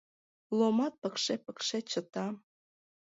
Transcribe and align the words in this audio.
Ломат 0.57 0.93
пыкше-пыкше 1.01 1.77
чыта... 1.91 2.27